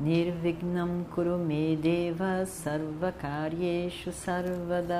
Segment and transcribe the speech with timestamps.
[0.00, 4.96] Nirvignam Kurume Deva Sarvakaryeshu Sarvada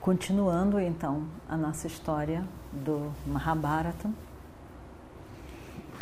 [0.00, 4.08] Continuando então a nossa história do Mahabharata.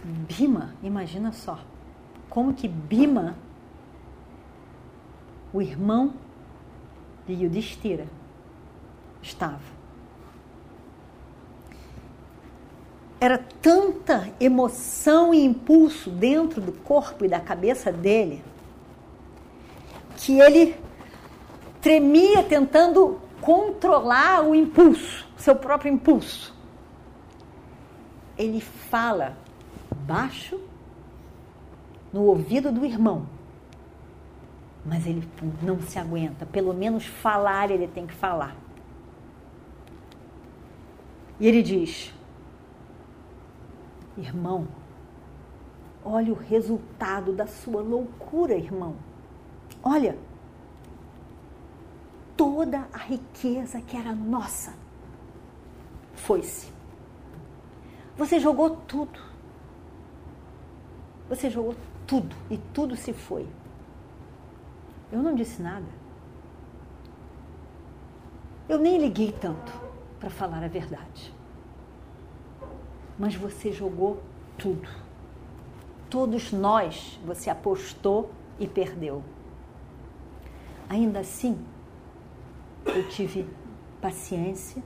[0.05, 1.59] Bima, imagina só,
[2.29, 3.35] como que Bima,
[5.51, 6.13] o irmão
[7.27, 8.07] de Yudhishthira,
[9.23, 9.84] estava.
[13.25, 18.45] Era tanta emoção e impulso dentro do corpo e da cabeça dele
[20.19, 20.77] que ele
[21.81, 26.55] tremia tentando controlar o impulso, seu próprio impulso.
[28.37, 29.35] Ele fala
[30.07, 30.61] baixo
[32.13, 33.27] no ouvido do irmão,
[34.85, 35.27] mas ele
[35.63, 36.45] não se aguenta.
[36.45, 38.55] Pelo menos falar ele tem que falar.
[41.41, 42.13] E ele diz:
[44.17, 44.69] Irmão,
[46.05, 48.95] olha o resultado da sua loucura, irmão.
[49.83, 50.17] Olha,
[52.37, 54.75] toda a riqueza que era nossa
[56.15, 56.73] foi-se.
[58.17, 59.19] Você jogou tudo.
[61.29, 61.75] Você jogou
[62.07, 63.49] tudo e tudo se foi.
[65.11, 65.87] Eu não disse nada.
[68.69, 69.73] Eu nem liguei tanto
[70.19, 71.35] para falar a verdade.
[73.19, 74.23] Mas você jogou
[74.59, 74.89] tudo.
[76.11, 79.23] Todos nós você apostou e perdeu.
[80.89, 81.59] Ainda assim,
[82.85, 83.49] eu tive
[84.01, 84.83] paciência.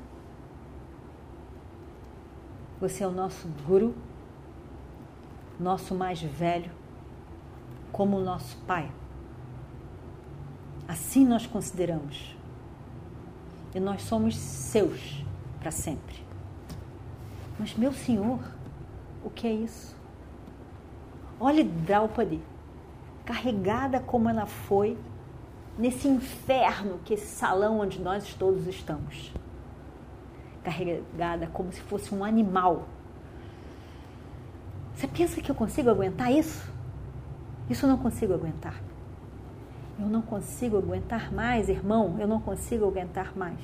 [2.80, 3.94] Você é o nosso guru,
[5.58, 6.70] nosso mais velho,
[7.90, 8.90] como o nosso pai.
[10.86, 12.36] Assim nós consideramos.
[13.74, 15.24] E nós somos seus
[15.60, 16.27] para sempre.
[17.58, 18.38] Mas, meu senhor,
[19.24, 19.96] o que é isso?
[21.40, 22.40] Olhe Draupadi,
[23.24, 24.96] carregada como ela foi
[25.78, 29.32] nesse inferno que esse salão onde nós todos estamos.
[30.64, 32.88] Carregada como se fosse um animal.
[34.94, 36.68] Você pensa que eu consigo aguentar isso?
[37.70, 38.74] Isso eu não consigo aguentar.
[39.98, 43.58] Eu não consigo aguentar mais, irmão, eu não consigo aguentar mais.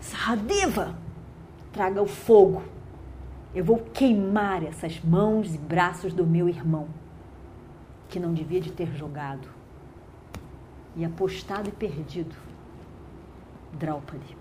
[0.00, 0.94] Sahadeva,
[1.72, 2.62] traga o fogo.
[3.54, 6.88] Eu vou queimar essas mãos e braços do meu irmão,
[8.08, 9.48] que não devia de ter jogado.
[10.96, 12.34] E apostado e perdido.
[13.72, 14.36] Draupadi.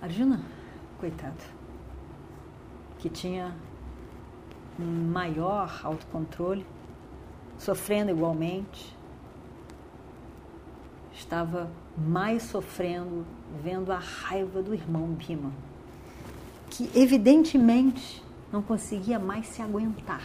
[0.00, 0.40] Arjuna,
[0.98, 1.42] coitado,
[2.98, 3.54] que tinha
[4.78, 6.66] um maior autocontrole,
[7.58, 8.96] sofrendo igualmente,
[11.12, 13.24] estava mais sofrendo
[13.62, 15.52] vendo a raiva do irmão Bima,
[16.70, 18.22] que evidentemente
[18.52, 20.22] não conseguia mais se aguentar.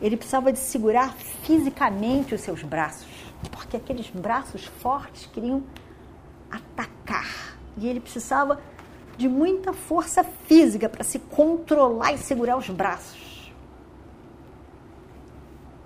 [0.00, 3.08] Ele precisava de segurar fisicamente os seus braços,
[3.50, 5.62] porque aqueles braços fortes queriam
[6.50, 7.58] atacar.
[7.76, 8.60] E ele precisava
[9.16, 13.52] de muita força física para se controlar e segurar os braços.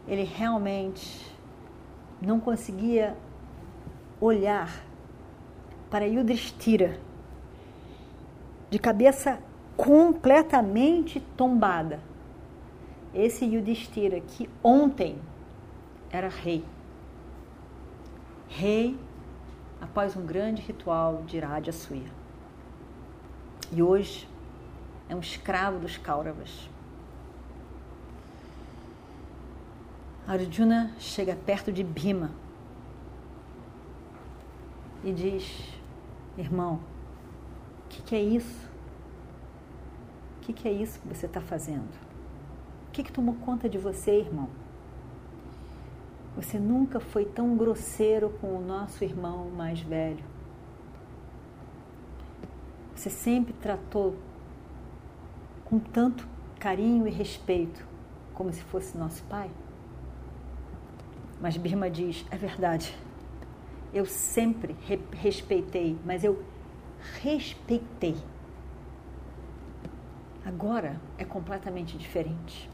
[0.06, 1.26] Ele realmente
[2.20, 3.16] não conseguia
[4.24, 4.70] olhar
[5.90, 7.00] para Yudhishthira
[8.70, 9.42] de cabeça
[9.76, 12.00] completamente tombada
[13.12, 15.18] esse Yudhishthira que ontem
[16.10, 16.64] era rei.
[18.48, 18.96] Rei
[19.80, 22.10] após um grande ritual de Rajasuya.
[23.72, 24.28] E hoje
[25.08, 26.70] é um escravo dos Kauravas.
[30.26, 32.30] Arjuna chega perto de Bhima
[35.04, 35.72] e diz:
[36.36, 36.80] Irmão,
[37.84, 38.68] o que, que, é isso?
[40.38, 41.94] O que, que é isso que você está fazendo?
[42.88, 44.48] O que, que tomou conta de você, irmão?
[46.36, 50.24] Você nunca foi tão grosseiro com o nosso irmão mais velho.
[52.94, 54.16] Você sempre tratou
[55.64, 56.26] com tanto
[56.58, 57.84] carinho e respeito,
[58.32, 59.50] como se fosse nosso pai.
[61.40, 62.96] Mas Birma diz: é verdade.
[63.92, 64.76] Eu sempre
[65.12, 66.42] respeitei, mas eu
[67.22, 68.16] respeitei
[70.44, 72.68] Agora é completamente diferente.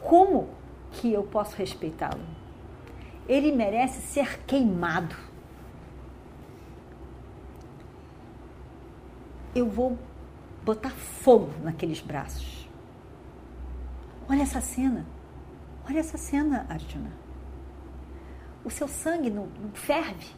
[0.00, 0.48] Como
[0.90, 2.24] que eu posso respeitá-lo?
[3.28, 5.14] Ele merece ser queimado.
[9.54, 9.96] Eu vou
[10.64, 12.68] botar fogo naqueles braços.
[14.28, 15.06] Olha essa cena.
[15.88, 17.21] Olha essa cena, Arjuna.
[18.64, 20.34] O seu sangue não, não ferve.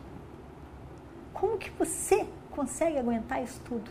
[1.32, 3.90] Como que você consegue aguentar isso tudo?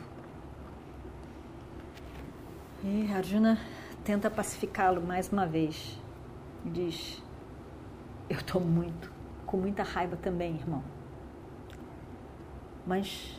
[2.83, 3.57] E Arjuna
[4.03, 6.00] tenta pacificá-lo mais uma vez.
[6.65, 7.21] Diz:
[8.30, 9.12] Eu estou muito,
[9.45, 10.83] com muita raiva também, irmão.
[12.86, 13.38] Mas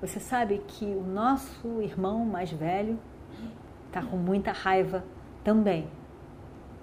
[0.00, 2.98] você sabe que o nosso irmão mais velho
[3.86, 5.04] está com muita raiva
[5.44, 5.88] também.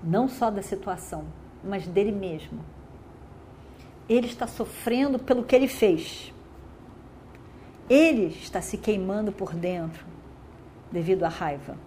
[0.04, 1.26] Não só da situação,
[1.64, 2.64] mas dele mesmo.
[4.08, 6.34] Ele está sofrendo pelo que ele fez.
[7.90, 10.06] Ele está se queimando por dentro
[10.92, 11.78] devido à raiva.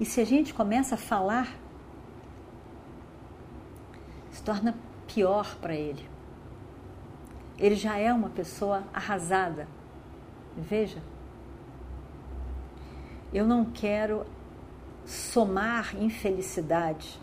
[0.00, 1.56] E se a gente começa a falar,
[4.30, 6.08] se torna pior para ele.
[7.58, 9.66] Ele já é uma pessoa arrasada.
[10.56, 11.02] Veja,
[13.32, 14.24] eu não quero
[15.04, 17.18] somar infelicidade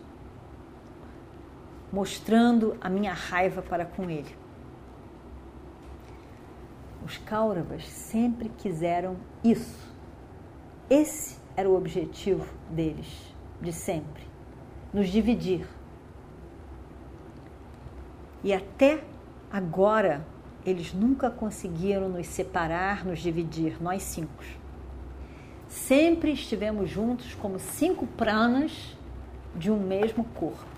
[1.96, 4.36] mostrando a minha raiva para com ele.
[7.02, 9.90] Os Kauravas sempre quiseram isso.
[10.90, 14.24] Esse era o objetivo deles, de sempre:
[14.92, 15.66] nos dividir.
[18.44, 19.02] E até
[19.50, 20.22] agora,
[20.66, 24.44] eles nunca conseguiram nos separar, nos dividir, nós cinco.
[25.66, 28.94] Sempre estivemos juntos como cinco pranas
[29.54, 30.75] de um mesmo corpo.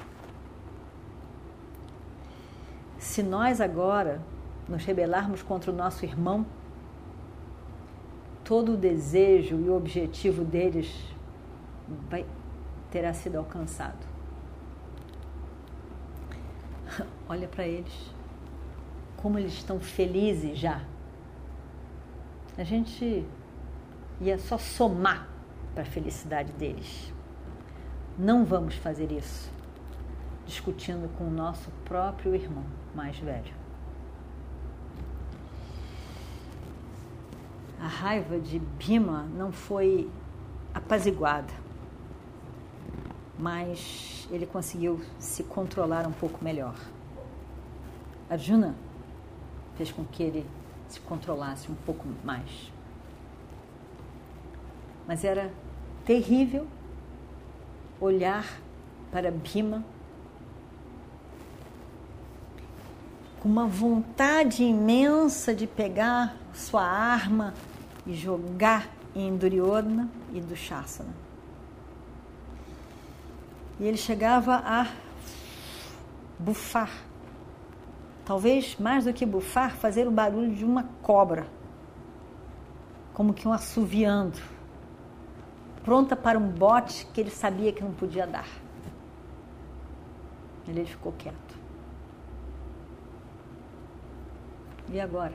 [2.98, 4.20] Se nós agora
[4.68, 6.44] nos rebelarmos contra o nosso irmão,
[8.44, 10.92] todo o desejo e o objetivo deles
[12.10, 12.26] vai,
[12.90, 14.04] terá sido alcançado.
[17.28, 18.12] Olha para eles,
[19.16, 20.82] como eles estão felizes já.
[22.56, 23.24] A gente
[24.20, 25.28] ia só somar
[25.72, 27.12] para a felicidade deles.
[28.18, 29.56] Não vamos fazer isso
[30.48, 32.64] discutindo com o nosso próprio irmão
[32.94, 33.54] mais velho.
[37.78, 40.10] A raiva de Bima não foi
[40.74, 41.52] apaziguada,
[43.38, 46.74] mas ele conseguiu se controlar um pouco melhor.
[48.28, 48.74] Arjuna
[49.76, 50.46] fez com que ele
[50.88, 52.72] se controlasse um pouco mais.
[55.06, 55.52] Mas era
[56.04, 56.66] terrível
[58.00, 58.44] olhar
[59.12, 59.84] para Bima
[63.40, 67.54] com uma vontade imensa de pegar sua arma
[68.06, 71.14] e jogar em Duryodhana e Dushasana.
[73.78, 74.88] E ele chegava a
[76.38, 76.90] bufar.
[78.24, 81.46] Talvez mais do que bufar, fazer o barulho de uma cobra.
[83.14, 84.38] Como que um assoviando.
[85.84, 88.48] Pronta para um bote que ele sabia que não podia dar.
[90.66, 91.67] Ele ficou quieto.
[94.90, 95.34] E agora?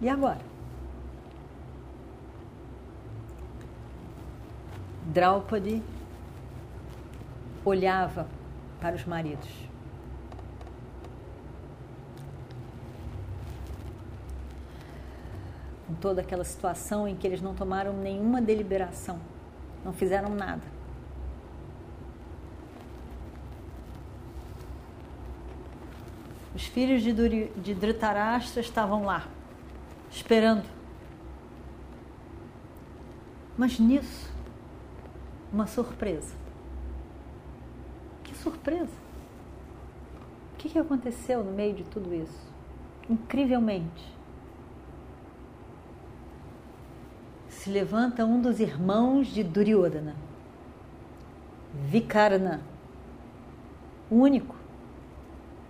[0.00, 0.40] E agora?
[5.06, 5.82] Draupadi
[7.64, 8.26] olhava
[8.80, 9.48] para os maridos.
[15.86, 19.20] Com toda aquela situação em que eles não tomaram nenhuma deliberação,
[19.84, 20.62] não fizeram nada.
[26.54, 29.26] Os filhos de, Duri, de Dhritarashtra estavam lá,
[30.10, 30.66] esperando.
[33.56, 34.30] Mas nisso,
[35.50, 36.36] uma surpresa.
[38.22, 38.92] Que surpresa!
[40.52, 42.52] O que, aconteceu no meio de tudo isso?
[43.08, 44.14] Incrivelmente,
[47.48, 50.14] se levanta um dos irmãos de Duryodhana,
[51.72, 52.60] Vikarna,
[54.10, 54.65] único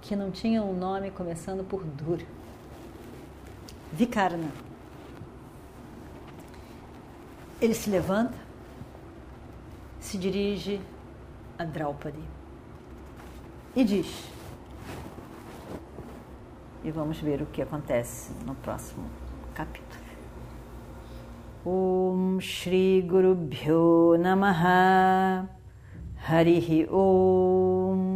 [0.06, 2.20] que não tinha um nome começando por Dur.
[3.92, 4.48] Vikarna.
[7.60, 8.36] Ele se levanta,
[9.98, 10.80] se dirige
[11.58, 12.22] a Draupadi
[13.74, 14.30] e diz.
[16.84, 19.10] E vamos ver o que acontece no próximo
[19.54, 20.04] capítulo.
[21.64, 25.48] Om Shri Guru Bhyo Namaha
[26.28, 28.15] Harihi Om